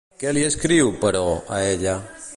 Què 0.21 0.31
li 0.37 0.45
escriu, 0.47 0.89
però, 1.05 1.23
a 1.59 1.63
ella? 1.77 1.99